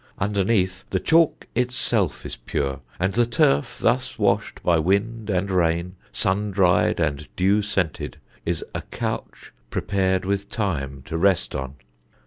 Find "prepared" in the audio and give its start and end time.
9.69-10.25